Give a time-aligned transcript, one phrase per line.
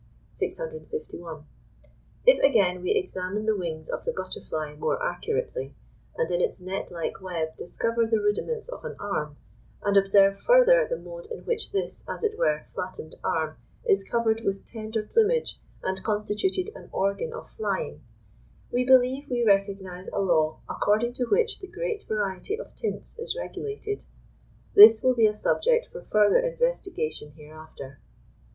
[0.31, 1.45] 651.
[2.25, 5.75] If, again, we examine the wings of the butterfly more accurately,
[6.17, 9.37] and in its net like web discover the rudiments of an arm,
[9.83, 14.41] and observe further the mode in which this, as it were, flattened arm is covered
[14.43, 18.01] with tender plumage and constituted an organ of flying;
[18.71, 23.37] we believe we recognise a law according to which the great variety of tints is
[23.37, 24.03] regulated.
[24.73, 27.99] This will be a subject for further investigation hereafter.